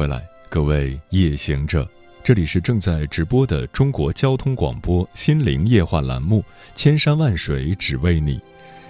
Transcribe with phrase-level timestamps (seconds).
[0.00, 1.86] 回来，各位夜行者，
[2.24, 6.40] 这里是正在直播的中国交通广播心灵夜话栏目
[6.74, 8.36] 《千山万水只为你》，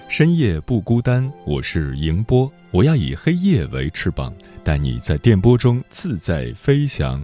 [0.09, 7.21] 深夜不孤单，我是迎波，我要以黑夜为翅膀，带你在电波中自在飞翔。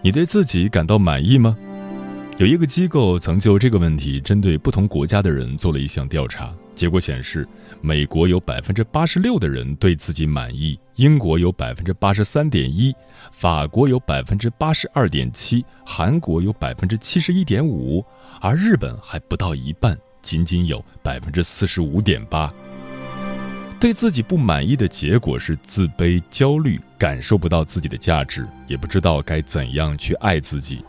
[0.00, 1.58] 你对自己感到满意吗？
[2.38, 6.54] 有一个机构曾就这个问题，针对不同国家的人做了一项调查。
[6.76, 7.48] 结果显示，
[7.80, 12.94] 美国有百分之八十六的人对自己满意，英国有百分之八十三点一，
[13.32, 18.04] 法国有百分之八十二点七，韩国有百分之七十一点五，
[18.40, 22.52] 而日本还不到一半，仅仅有百分之四十五点八。
[23.80, 30.84] 对自己不满意的结果是自卑、焦虑，感受不到自己的价值，也不知道该怎样去爱自己。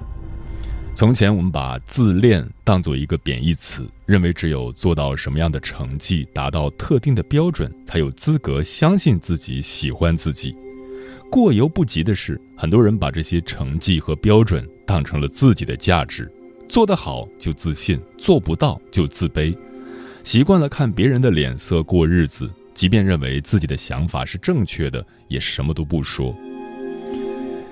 [0.97, 10.55] 从前，我们把自恋当做一个贬义词，认为只有做到什么样的成绩，达到特定的标准，才有资格相信自己喜欢自己。
[11.29, 16.27] 过犹不及的是，很多人把这些成绩和标准当成了自己的价值，
[16.67, 19.55] 做得好就自信，做不到就自卑，
[20.23, 26.35] 习惯了看别人的脸色过日子，即便认为自己的想法是正确的，也什么都不说。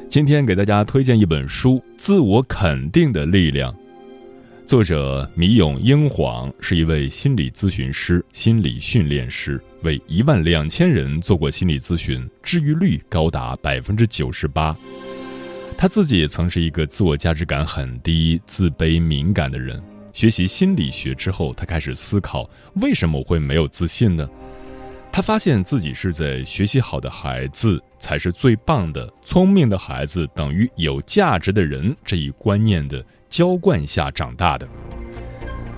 [0.08, 3.74] 今天给大家推荐一本书《自我肯定的力量》，
[4.66, 14.76] 作者米永英晃是一位心理咨询师、心理训练师，为一万两千人做过心理咨询，治愈率高达百分之九十八。
[15.78, 19.82] 他自己也曾是一个自我价值感很低、自卑敏感的人。
[20.14, 24.30] 学习心理学之后，他开始思考：为什么会没有自信呢？
[25.16, 34.68] 他发现自己是在学习好的孩子才是最棒的，聪明的孩子等于有价值的人这一观念的浇灌下长大的。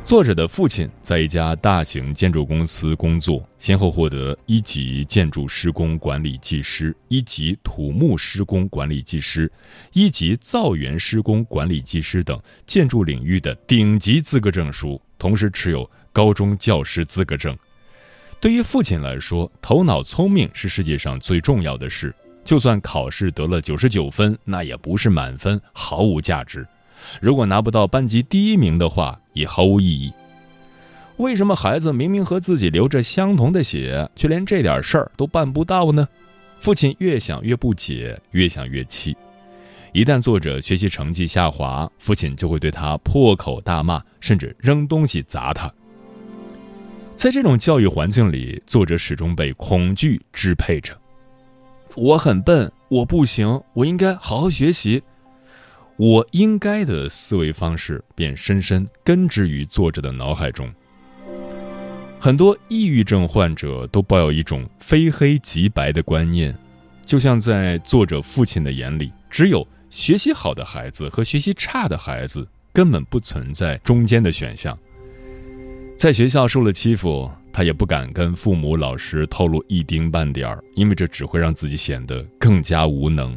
[0.03, 9.51] 作者的父亲在一家大型建筑公司工作，先后获得一级建筑施工管理技师、一级土木施工管理技师、
[9.93, 17.55] 一级造园施工管理技师等建筑领域的顶级资格证书，同时持有高中教师资格证。
[18.39, 22.13] 对于父亲来说，头脑聪明是世界上最重要的事。
[22.43, 26.65] 就算考试得了九十九分，那也不是满分，毫无价值。
[27.19, 30.13] 如果拿不到班级第一名的话，也毫无意义。
[31.17, 36.07] 为什么孩子明明和自己流着相同的血，却连这点事儿都办不到呢？
[36.59, 39.17] 父亲越想越不解，越想越气。
[39.93, 45.73] 一旦作者学习成绩下滑，父亲就会对他破口大骂，甚至扔东西砸他。
[47.17, 50.95] 在这种教育环境里，作者始终被恐惧支配着。
[51.95, 55.01] 我很笨，我不行，我应该好好学习。
[55.95, 60.71] 我应该的思维方式便深深根植于作者的脑海中。
[62.19, 66.55] 很多抑郁症患者都抱有一种非黑即白的观念，
[67.03, 74.77] 就像在作者父亲的眼里，只有学习好的孩子和学习差的孩子，根本不存在中间的选项。
[75.97, 83.35] 在学校受了欺负，他也不敢跟父母、老师透露一丁半点儿，因为这只会让自己显得更加无能。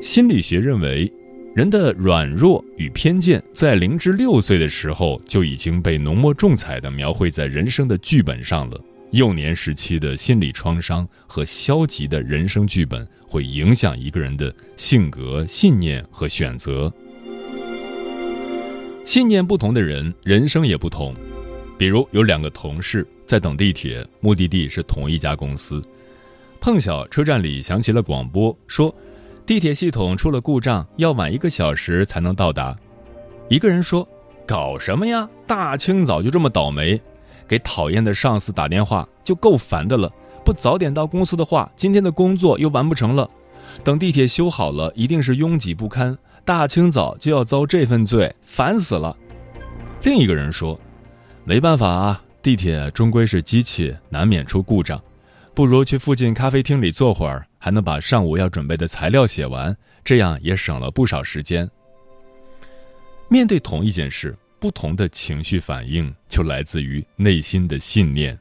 [0.00, 1.12] 心理学认为，
[1.52, 8.80] 人的软弱与偏见在零至六岁的时候就已经被浓墨重彩地描绘在人生的剧本上了。
[9.10, 16.92] 幼年时期的心理创伤和消极的人生剧本会影响一个人的性格、信念和选择。
[19.04, 21.12] 信念不同的人，人生也不同。
[21.80, 25.80] 比如有两个同事在等地铁，目的地是同一家公司，
[26.60, 28.94] 碰巧车站里响起了广播，说
[29.46, 32.76] 地铁系统出了故障，要晚一个小时才能到达。
[33.48, 34.06] 一个人说
[34.46, 35.26] ：“搞什么呀？
[35.46, 37.00] 大清早就这么倒霉，
[37.48, 40.12] 给讨厌的上司打电话就够烦的了。
[40.44, 43.26] 不早点到公司的话，今天的工作又完不成了。
[43.82, 46.18] 等地铁修好了，一定是拥挤不堪。
[46.44, 49.16] 大清早就要遭这份罪，烦死了。
[50.02, 50.78] 另一个人说
[51.50, 55.02] ：“没办法啊，地铁终归是机器，难免出故障。
[55.52, 61.68] 不如去附近咖啡厅里坐会儿，还能把上午要准备的材料写完，这样也省了不少时间。”
[63.28, 68.38] 面对同一件事，不同的情绪反应就来自于内心的信念。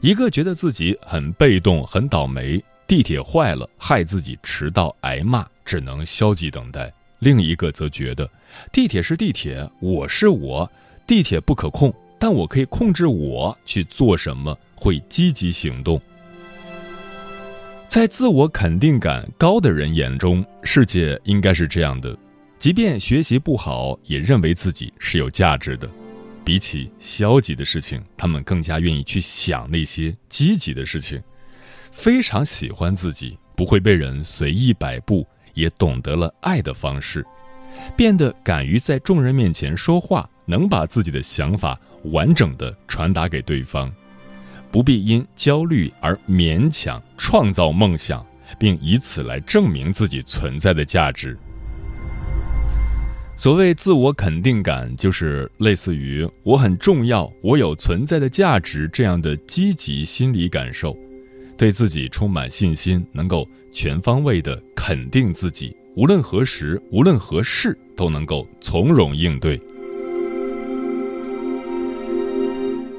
[0.00, 8.26] 一个觉得自己很被动、很倒霉，地铁坏了害自己迟到挨骂，只能消极等待；另一个则觉得
[8.72, 10.72] 地铁是地铁，我是我，
[11.08, 15.98] 地铁不可控，但我可以控制我去做什么，会积极行动。
[17.88, 22.14] 在自我肯定感高的人眼中，世界应该是这样的。
[22.58, 25.88] 即便学习不好，也认为自己是有价值的。
[26.44, 31.18] 比起消极的事情，他们更加愿意去想那些积极的事情。
[31.90, 37.24] 非常喜欢自己，不会被人随意摆布，也懂得了爱的方式，
[37.96, 43.92] 变得敢于在众人面前说话，能把自己的想法完整的传达给对方，
[44.72, 48.24] 不必因焦虑而勉强创造梦想，
[48.58, 51.36] 并以此来证明自己存在的价值。
[53.36, 60.96] 所谓自我肯定感，就是类似于“我很重要，我有存在的价值”这样的积极心理感受，
[61.56, 69.60] 对自己充满信心，能够全方位的肯定自己，无论何时，无论何事，都能够从容应对。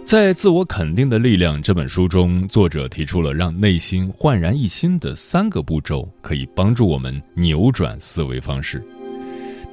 [0.10, 8.84] 在《自我肯定的力量》这本书中，作者提出了让内心焕然一新的三个步骤，可以帮助我们扭转思维方式。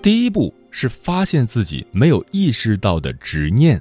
[0.03, 3.81] 第一步是发现自己没有意识到的执念，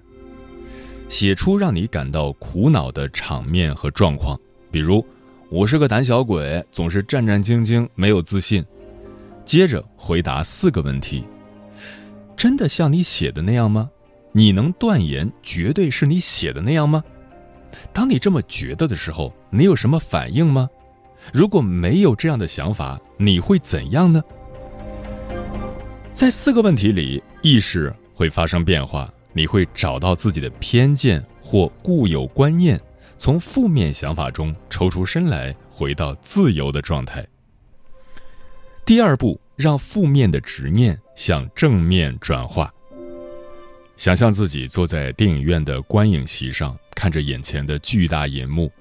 [1.10, 4.40] 写出让你感到苦恼的场面和状况，
[4.72, 5.06] 比如
[5.52, 8.64] “我是个胆小鬼，总是战战兢兢，没有自信”。
[9.44, 11.26] 接着回答四个问题：
[12.38, 13.90] 真的像你写的那样吗？
[14.38, 17.02] 你能断言绝对是你写的那样吗？
[17.94, 20.70] 当你这么觉得的时候，你有什么反应吗？
[21.32, 24.22] 如果没有这样的想法，你会怎样呢？
[26.14, 32.78] 在四个问题里，意识会发生变化，你会找到自己的偏见或固有观念，
[33.18, 37.26] 从负面想法中抽出身来，回到自由的状态。
[38.86, 42.70] 第二步，让负面的执念向正面转化。
[43.98, 48.72] 想象自己坐在电影院的观影席上，看着眼前的巨大银幕，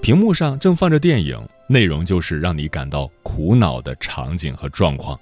[0.00, 5.18] 屏幕上正放着电影，内容就是让你感到苦恼的场景和状况。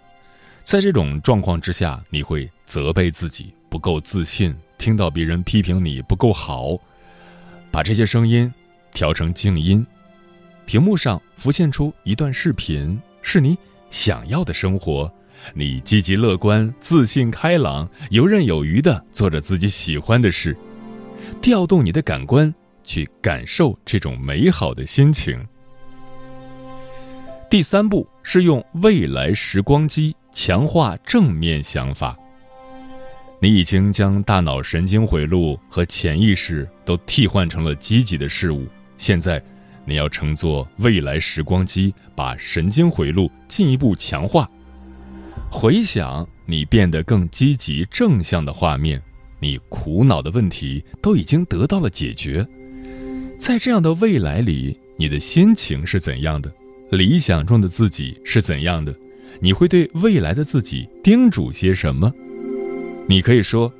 [0.62, 6.78] 在这种状况之下，你会责备自己不够自信，听到别人批评你不够好，
[7.70, 8.52] 把这些声音
[8.93, 9.85] 调成静音。
[10.67, 13.56] 屏幕上浮现出一段视频，是你
[13.90, 15.12] 想要的生活，
[15.54, 20.56] 你积极乐观、自信开朗、游刃有余的做着自己喜欢的事，
[21.40, 22.52] 调动你的感官
[22.84, 25.38] 去感受这种美好的心情。
[27.50, 30.14] 第三步是用未来时光机。
[30.34, 32.16] 强化正面想法。
[33.38, 38.66] 你已经将大脑神经回路和潜意识都替换成了积极的事物。
[38.96, 39.42] 现在，
[39.84, 44.49] 你要乘坐未来时光机，把神经回路进一步强化。
[45.54, 49.00] 回想你变得更积极正向的画面，
[49.38, 52.44] 你苦恼的问题都已经得到了解决。
[53.38, 56.50] 在这样的未来里，你的心情是怎样的？
[56.90, 58.94] 理想中的自己是怎样的？
[59.40, 62.11] 你会对未来的自己叮嘱些什么？
[63.06, 63.71] 你可以说：“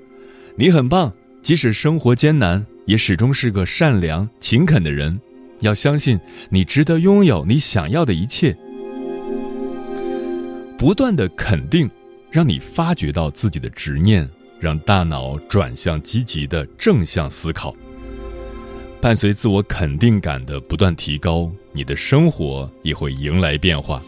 [0.57, 1.11] 你很棒，
[1.41, 5.19] 即使生活艰难，也始终是个善良、勤恳的人。
[5.61, 8.57] 要相信你值得拥有你想要的一切。”
[10.83, 11.89] 不断的肯定，
[12.29, 17.73] 让你发觉到自己的执念，让大脑转向积极的正向思考。
[19.01, 24.03] 伴随自我肯定感的不断提高，你的生活也会迎来变化。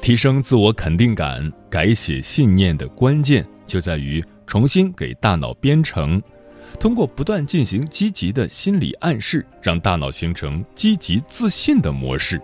[0.00, 6.22] 提升自我肯定感、改写信念的关键就在于重新给大脑编程，
[6.78, 12.40] 通过不断进行积极的心理暗示，让大脑形成积极自信的模式。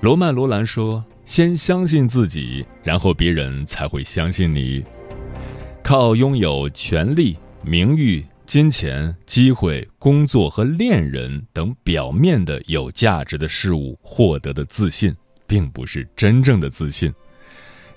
[0.00, 4.82] 罗曼·罗兰说：“先相信自己，然后别人才会相信你。
[5.82, 15.14] 靠拥有权力、名誉。”金钱、机会、工作和恋人等表面的有价值的事物获得的自信，
[15.46, 17.14] 并不是真正的自信。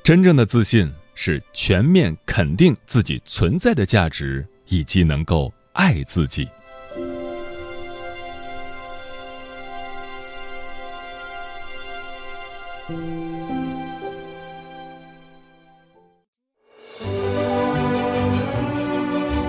[0.04, 6.48] 真正的自信是全面肯定自己存在的价值，以及能够爱自己。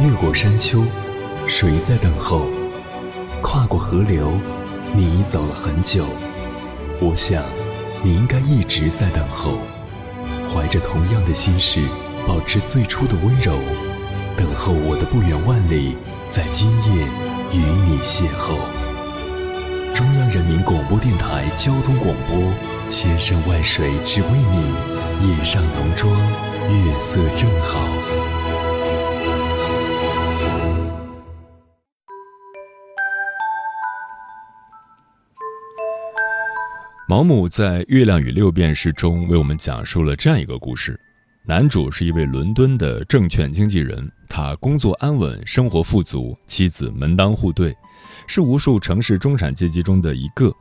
[0.01, 0.85] 越过山丘，
[1.49, 2.47] 谁在等候？
[3.43, 4.39] 跨过河流，
[4.95, 6.05] 你已走了很久。
[7.01, 7.43] 我想，
[8.05, 9.59] 你应该一直在等候，
[10.47, 11.83] 怀着同样的心事，
[12.29, 13.59] 保持最初的温柔，
[14.37, 15.97] 等候我的不远万里，
[16.29, 17.05] 在今夜
[17.53, 18.55] 与你邂逅。
[19.93, 22.53] 中央人民广播电台交通广播，
[22.89, 26.15] 千山万水只为你，夜上浓妆，
[26.71, 27.81] 月色正好。
[37.09, 40.99] 毛姆在《月亮与六便士》中为我们讲述了这样一个故事：
[41.47, 47.75] 男主是一位伦敦的证券经纪人，他工作安稳，生活富足，妻子门当户对，
[48.27, 50.55] 是无数城市中产阶级中的一个。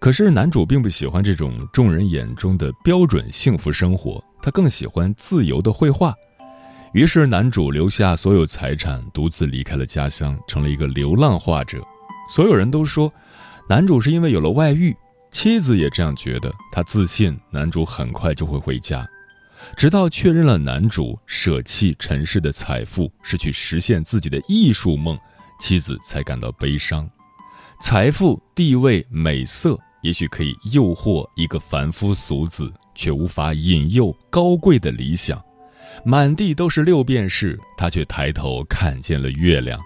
[0.00, 6.14] 可是男主并不喜欢这种众人眼中的标准幸福生活，他更喜欢自由的绘画。
[6.94, 11.82] 于是男主留下所有财产，独自离开了家乡，成了一个流浪画者。
[12.30, 13.12] 所有人都说，
[13.68, 14.96] 男主是因为有了外遇。
[15.30, 19.06] 妻子也这样觉得，她自信男主很快就会回家。
[19.76, 25.16] 直到确认了男主舍弃尘世的财富是去实现自己的艺术梦，
[25.60, 27.08] 妻子才感到悲伤。
[27.82, 35.42] 财富、地位、美色也许可以诱惑一个凡夫俗子，却无法引诱高贵的理想。
[36.04, 39.78] 满地都是六便士，他却抬头看见了月亮。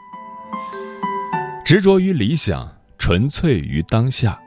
[1.64, 4.38] 执着于理想，纯粹于当下。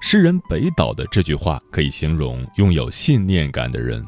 [0.00, 4.04] 诗人北岛的这句话可以形容拥有信念感的人。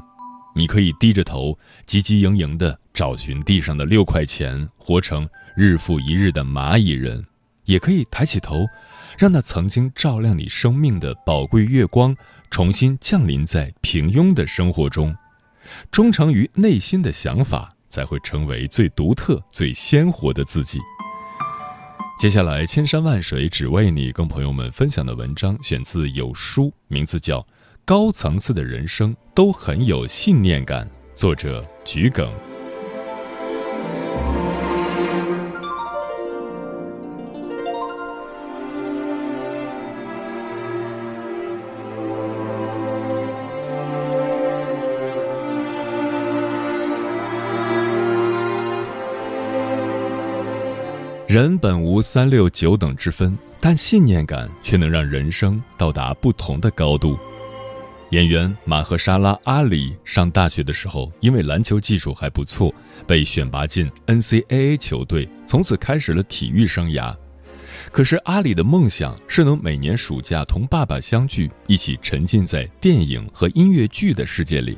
[0.54, 7.20] 你可以低着头，汲汲营营地找寻地上的六块钱，活成日复一日的蚂蚁人；
[7.64, 8.66] 也可以抬起头，
[9.18, 12.16] 让那曾经照亮你生命的宝贵月光
[12.50, 15.12] 重新降临在平庸的生活中。
[15.90, 20.78] 忠诚于内心的想法，才会成为最独特、最鲜活的自己。
[22.16, 27.40] 接下来，千山万水只为你，跟朋友们分享的文章选自有书，名字叫
[27.84, 32.47] 《高层次的人生都很有信念感》，作者桔梗。
[51.38, 57.16] 人本无三六九等之分，但信念感却能让人生到达不同的高度。
[58.10, 62.74] 演员马赫沙拉·阿里上大学的时候，因为篮球技术还不错，
[63.06, 67.16] 被选拔进 NCAA 球队，从此开始了体育生涯。
[67.92, 74.76] 可是阿里的梦想是能每年暑假同爸爸相聚，一起沉浸在电影和音乐剧的世界里。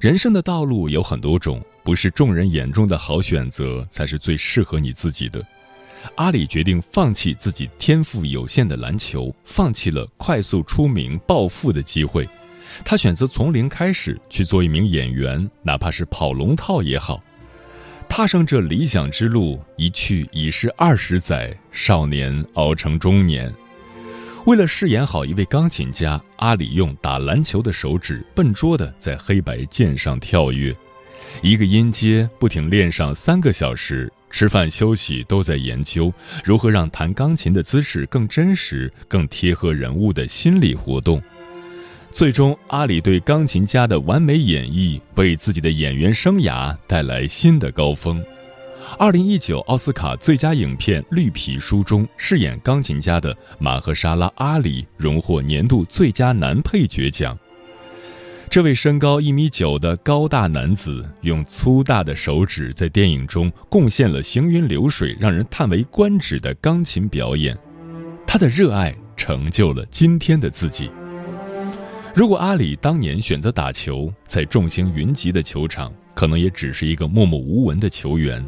[0.00, 1.62] 人生的道路有很多种。
[1.82, 5.44] 不是众人眼中的好选择才是最适合你自己的。
[6.16, 12.28] 阿里决定放弃自己天赋有限的篮球，放弃了快速出名暴富的机会，
[12.84, 17.22] 他选择从零开始去做一名演员，哪怕是跑龙套也好。
[18.08, 23.52] 踏上这理想之路，一去已是二十载，少年熬成中年。
[24.46, 30.74] 为了饰演好一位钢琴家，阿里用打篮球的手指笨拙地在黑白键上跳跃。
[31.42, 41.22] 一个音阶不停练上三个小时，吃饭休息都在研究如何让弹钢琴的姿势更真实、更贴合人物的心理活动。
[42.10, 48.20] 最终，阿里对钢琴家的完美演绎为自己的演员生涯带来新的高峰。
[48.98, 57.38] 二零一九奥斯卡最佳影片《绿皮书》中饰演钢琴家的马赫沙拉·阿里荣获年度最佳男配角奖。
[58.48, 67.56] 这位身高一米九的高大男子，用粗大的手指在电影中贡献了行云流水、让人叹为观止的钢琴表演。
[68.26, 70.90] 他的热爱成就了今天的自己。
[72.12, 78.44] 如果阿里当年选择打球，在众星云集的球场，可能也只是一个默默无闻的球员。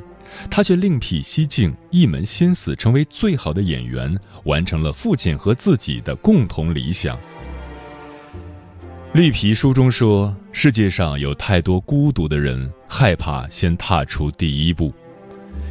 [0.50, 7.18] 他却另辟蹊径，一门心思成为最好的演员，完成了父亲和自己的共同理想。
[9.12, 14.92] 绿皮书中说，世界上有太多孤独的人，害怕先踏出第一步，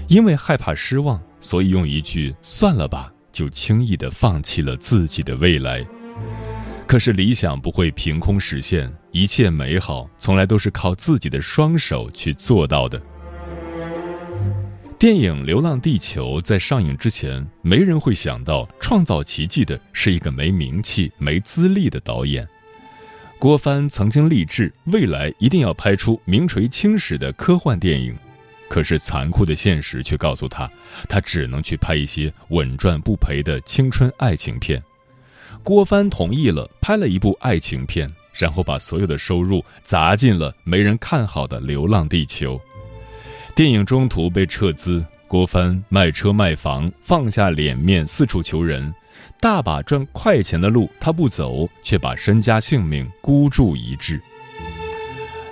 [0.07, 5.83] 因为害怕失望，所以用一句“算了吧”就轻易地放弃了自己的未来。
[6.85, 13.01] 可是理想不会凭空实现，一切美好从来都是靠自己的双手去做到的。
[15.01, 22.47] 电影《流浪地球》在上映之前，没人会想到创造奇迹的是一个没名气、没资历的导演。
[23.39, 28.15] 郭帆曾经立志，未来一定要拍出名垂青史的科幻电影，
[28.69, 30.69] 可是残酷的现实却告诉他，
[31.09, 34.79] 他只能去拍一些稳赚不赔的青春爱情片。
[35.63, 42.55] 郭帆同意了，拍了一部爱情片，然后把所有的收入砸进了没人看好的《流浪地球》。
[43.53, 48.93] 电影中途被撤资，郭帆卖车卖房，放下脸面四处求人，
[49.41, 54.21] 大把赚快钱的路他不走，却把身家性命孤注一掷。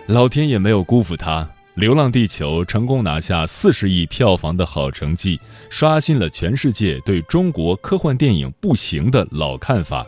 [0.07, 1.41] 老天也没有辜负他。
[1.81, 5.39] 《流浪地球》成功拿下四十亿票房的好成绩，
[5.69, 10.05] 刷新了全世界对中国科幻电影不行的老看法。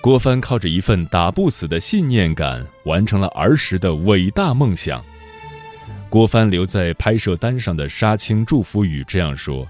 [0.00, 5.02] 郭帆靠着一份打不死的信念感，完成了儿时的伟大梦想。
[6.10, 9.64] 郭帆留在拍摄单上的杀青祝福语这样说：“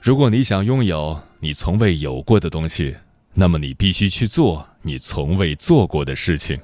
[0.00, 2.96] 如果你想拥有你从未有过的东西，
[3.34, 6.58] 那么你必须去做你从未做过的事情。”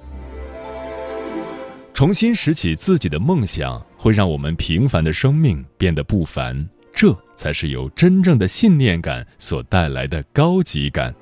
[1.92, 6.66] 重新拾起自己的梦想，会让我们平凡的生命变得不凡。
[6.94, 11.14] 这才是由真正的信念感所带来的高级感。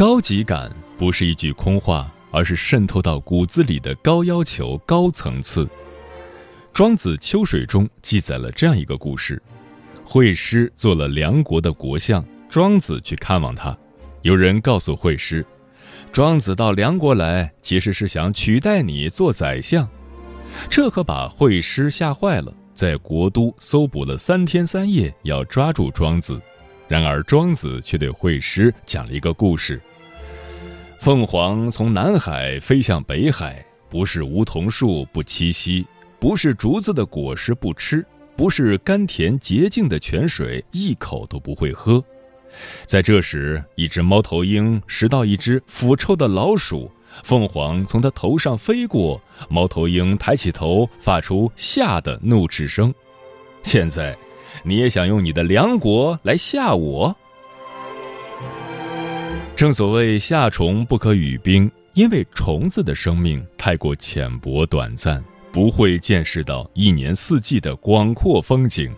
[0.00, 5.66] 高级感不是一句空话，而是渗透到骨子里的高要求、高层次。
[6.72, 9.42] 《庄子·秋水》中记载了这样一个故事。
[10.02, 13.76] 惠施做了梁国的国相，庄子去看望他。
[14.22, 15.44] 有人告诉惠施，
[16.10, 19.86] 庄子到梁国来，其实是想取代你做宰相。
[20.70, 26.40] 这可把惠施吓坏了，在国都搜捕了三天三夜，要抓住庄子。
[26.88, 29.78] 然而庄子却对惠施讲了一个故事：
[31.00, 35.86] 凤凰从南海飞向北海，不是梧桐树不栖息，
[36.18, 38.04] 不是竹子的果实不吃。
[38.36, 42.04] 不是甘甜洁净的泉水，一口都不会喝。
[42.84, 46.90] 在这时，一只猫头鹰拾到一只腐臭的老鼠，
[47.24, 52.92] 凤凰从它头上飞过，猫头鹰抬起头，发出吓的怒斥声。
[53.62, 54.14] 现在，
[54.62, 57.16] 你也想用你的梁国来吓我？
[59.60, 65.22] 正所谓夏虫不可语冰，因为虫子的生命太过浅薄短暂。
[65.52, 68.90] 不会见识到一年四季的广阔风景，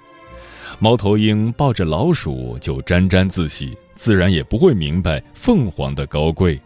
[0.79, 6.61] 猫头鹰抱着老鼠就沾沾自喜，自然也不会明白凤凰的高贵。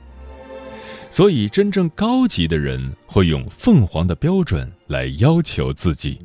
[1.09, 6.19] 所以，真正高级的人会用凤凰的标准来要求自己。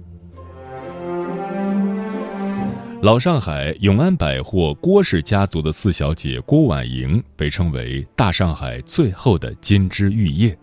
[3.01, 10.55] 老上海永安百货郭氏家族的四小姐郭婉莹被称为大上海最后的金枝玉叶。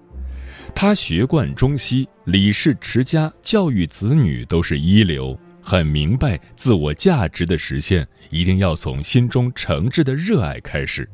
[0.72, 5.36] 她学贯中西，理事持家，教育子女都是一流。
[5.60, 11.10] 很明白，自我价值的实现一定要从心中诚挚的热爱开始。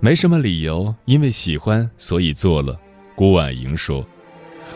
[0.00, 2.76] 没什么理由，因为喜欢，所以做了。
[3.14, 4.04] 郭婉莹说：“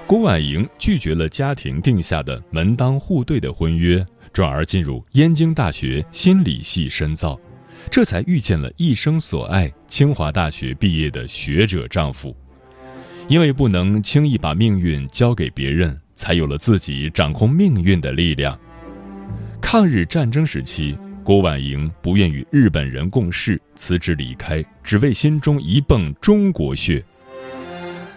[0.06, 4.06] 郭婉莹拒绝了家庭定下的门当户对的婚约，
[4.38, 7.36] 转而进入燕京大学心理系深造，
[7.90, 12.36] 这才遇见了一生所爱、清华大学毕业的学者丈夫。”
[13.26, 18.56] 因为不能轻易把命运交给别人，才有了自己掌控命运的力量。
[19.60, 27.04] 抗日战争时期，郭婉莹不愿与日本人共事，辞职离开，只为心中一泵中国血。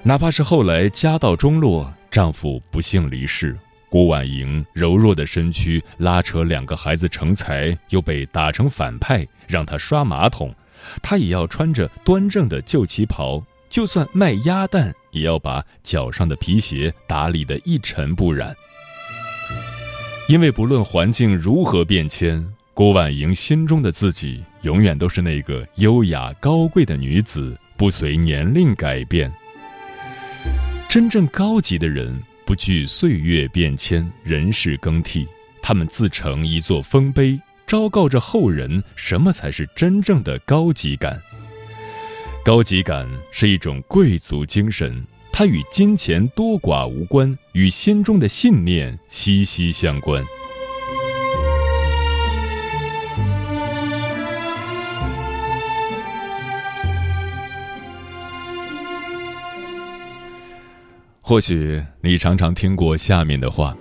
[0.03, 3.57] 哪怕是后来家道中落，丈夫不幸离世，
[3.91, 10.55] 郭婉莹柔弱的身躯拉扯两个孩子成才，又被打成反派，让她刷马桶，
[11.03, 13.43] 她也要穿着端正的旧旗袍。
[13.69, 18.55] 就算卖鸭蛋，也要把脚上的皮鞋打理得一尘不染。
[20.29, 29.29] 因为不论环境如何变迁，郭婉莹心中的自己永远都是那个优雅高贵的女子，不随年龄改变。
[30.87, 35.25] 真正高级的人，不惧岁月变迁、人事更替，
[35.61, 41.17] 他们自成一座丰碑，昭告着后人什么才是真正的高级感。
[42.43, 50.21] 高级感是一种贵族精神，它与金钱多寡无关，与心中的信念息息相关。
[61.31, 63.73] 或许你常常听过下面的话：“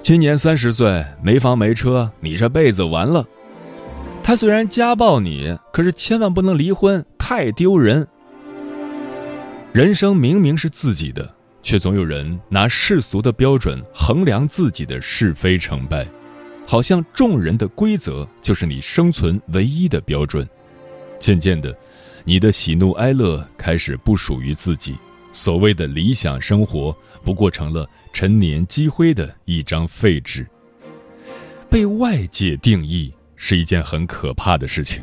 [0.00, 3.26] 今年三十岁，没房没车，你这辈子完了。”
[4.22, 8.06] 他虽然家暴你，可是千万不能离婚，太丢人。
[9.72, 11.28] 人生明明是自己的，
[11.64, 16.06] 却总有人拿世俗的标准衡量自己的是非成败，
[16.64, 20.48] 好像众人的规则就是你生存唯一的标准。
[21.18, 21.76] 渐渐的，
[22.22, 24.94] 你的喜怒哀乐开始不属于自己，
[25.32, 30.46] 所谓的理想生活不过成了陈年积灰的一张废纸。
[31.70, 33.12] 被外界定义。
[33.40, 35.00] 是一件很可怕的事情。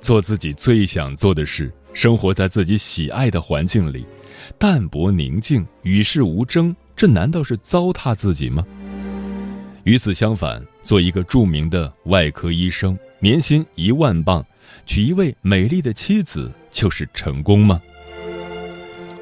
[0.00, 4.04] 做自己最想做的事，生活在自己喜爱的环境里，
[4.58, 8.66] 淡泊宁静，与世无争，这难道是糟蹋自己吗？
[9.84, 14.44] 与此相反，做一个著名的外科医生，年薪一万镑，
[14.84, 17.80] 娶一位美丽的妻子，就是成功吗？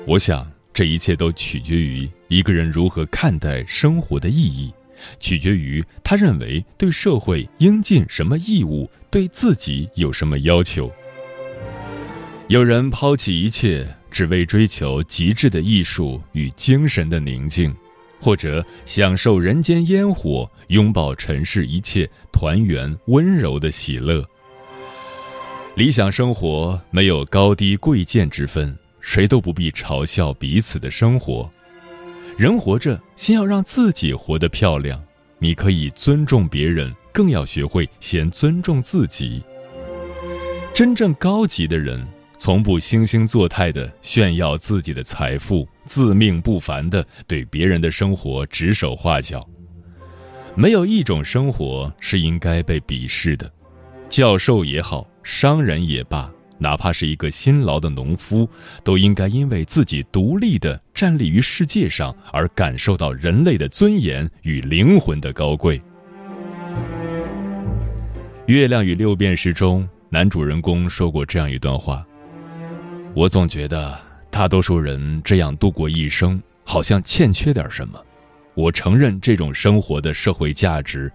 [0.06, 4.72] 我想，这一切都取决于一个人如何看待生活的意义。
[5.18, 10.90] 取决于他认为对社会应尽什么义务，对自己有什么要求。
[12.48, 17.74] 有人抛弃一切，只为追求极致的艺术与精神的宁静，
[18.20, 24.22] 或者享受人间烟火，拥抱尘世一切团圆温柔的喜乐。
[25.76, 31.50] 理想生活没有高低贵贱之分，谁都不必嘲笑彼此的生活。
[32.36, 35.02] 人活着，先要让自己活得漂亮。
[35.38, 39.42] 你可以尊重别人，更要学会先尊重自己。
[40.74, 42.06] 真正高级的人，
[42.38, 49.46] 从不惺惺作态的炫耀自己的财富，自命不凡的对别人的生活指手画脚。
[50.54, 53.50] 没有一种生活是应该被鄙视的，
[54.08, 56.30] 教授也好，商人也罢。
[56.60, 58.48] 哪怕是一个辛劳的农夫，
[58.84, 65.78] 都应该因为自己独立的站立于世界上而感受到人类的尊严与灵魂的高贵。
[68.46, 72.06] 《月亮与六便士》中，男主人公说过这样一段话
[73.16, 73.98] ：“我总觉得
[74.30, 77.98] 大多数人这样度过一生，好像欠缺点什么。
[78.54, 81.10] 我承认这种生活的社会价值，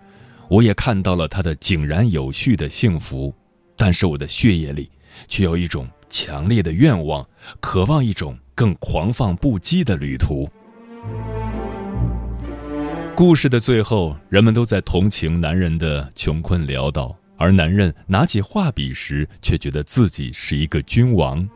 [0.49, 3.35] 我也看到了它的井然有序的幸福，
[3.75, 4.89] 但是我的血液里……”
[5.27, 7.27] 却有一种强烈的愿望，
[7.59, 10.49] 渴望一种更狂放不羁的旅途。
[13.15, 21.47] 故事的最后，人们都在同情男人的穷困潦倒，而男人拿起画笔时，却觉得自己是一个君王。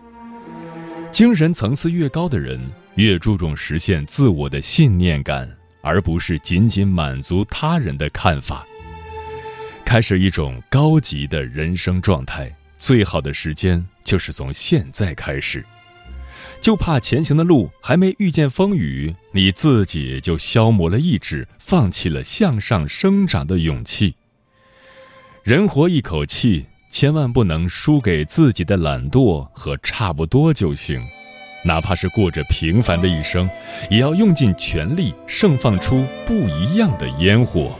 [1.11, 2.61] 精神层次越高的人，
[2.95, 5.49] 越注重实现自我的信念感，
[5.81, 8.65] 而不是仅仅满足他人的看法，
[9.83, 12.55] 开始一种高级的人生状态。
[12.79, 15.63] 最好的时间就是从现在开始，
[16.61, 24.15] 就怕前行的路还没遇见风雨，你自己就消磨了意志，放弃了向上生长的勇气。
[25.43, 31.05] 人活一口气，千万不能输给自己的懒惰和差不多就行，
[31.65, 33.49] 哪怕是过着平凡的一生，
[33.89, 37.77] 也要用尽全力，盛放出不一样的烟火。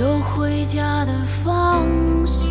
[0.00, 1.86] 有回家的方
[2.24, 2.50] 向。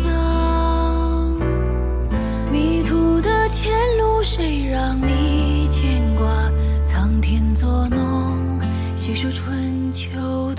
[2.52, 6.48] 迷途的前路，谁让你牵挂？
[6.84, 8.60] 苍天作弄，
[8.94, 10.49] 细数春秋